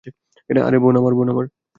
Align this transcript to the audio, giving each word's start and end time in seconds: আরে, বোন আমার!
আরে, 0.61 0.77
বোন 0.79 0.95
আমার! 1.31 1.45